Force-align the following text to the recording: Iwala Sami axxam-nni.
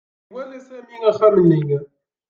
Iwala 0.29 0.57
Sami 0.67 0.93
axxam-nni. 1.09 1.77